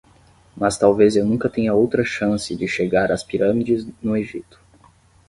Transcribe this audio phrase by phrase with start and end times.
[0.57, 4.59] Mas talvez eu nunca tenha outra chance de chegar às pirâmides no Egito.